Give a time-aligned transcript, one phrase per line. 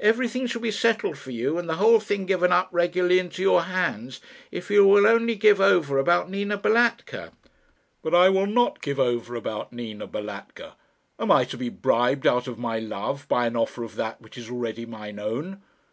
[0.00, 3.62] Everything shall be settled for you, and the whole thing given up regularly into your
[3.62, 4.20] hands,
[4.50, 7.30] if you will only give over about Nina Balatka."
[8.02, 10.72] "But I will not give over about Nina Balatka.
[11.20, 14.36] Am I to be bribed out of my love by an offer of that which
[14.36, 15.62] is already mine own?